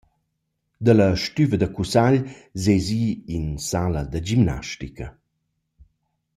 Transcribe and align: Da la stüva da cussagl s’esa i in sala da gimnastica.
Da 0.83 0.93
la 0.95 1.09
stüva 1.23 1.57
da 1.61 1.67
cussagl 1.75 2.17
s’esa 2.61 2.97
i 3.05 3.05
in 3.35 3.45
sala 3.69 4.01
da 4.11 4.19
gimnastica. 4.27 5.07